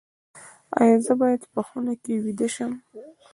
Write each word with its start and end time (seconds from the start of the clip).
ایا 0.81 0.95
زه 1.05 1.13
باید 1.21 1.41
په 1.53 1.61
خونه 1.67 1.93
کې 2.03 2.13
ویده 2.23 2.47
شم؟ 2.55 2.73